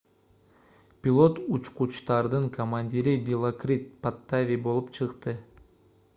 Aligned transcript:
пилот 1.03 1.35
учкучтардын 1.57 2.45
командири 2.57 3.15
дилокрит 3.29 3.85
паттави 4.07 4.61
болуп 4.67 4.93
чыкты 4.99 5.39